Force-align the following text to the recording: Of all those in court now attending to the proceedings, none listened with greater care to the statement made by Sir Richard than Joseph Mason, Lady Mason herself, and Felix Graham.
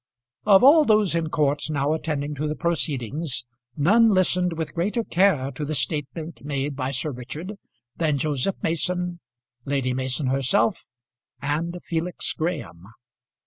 Of 0.47 0.63
all 0.63 0.83
those 0.83 1.13
in 1.13 1.29
court 1.29 1.69
now 1.69 1.93
attending 1.93 2.33
to 2.33 2.47
the 2.47 2.55
proceedings, 2.55 3.45
none 3.77 4.09
listened 4.09 4.53
with 4.53 4.73
greater 4.73 5.03
care 5.03 5.51
to 5.51 5.63
the 5.63 5.75
statement 5.75 6.43
made 6.43 6.75
by 6.75 6.89
Sir 6.89 7.11
Richard 7.11 7.53
than 7.97 8.17
Joseph 8.17 8.55
Mason, 8.63 9.19
Lady 9.63 9.93
Mason 9.93 10.25
herself, 10.25 10.87
and 11.39 11.77
Felix 11.83 12.33
Graham. 12.33 12.85